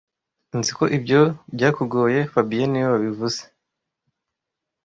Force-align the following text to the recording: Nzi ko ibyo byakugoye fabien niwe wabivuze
Nzi 0.57 0.71
ko 0.77 0.83
ibyo 0.97 1.21
byakugoye 1.55 2.19
fabien 2.31 2.69
niwe 2.71 2.87
wabivuze 2.93 3.41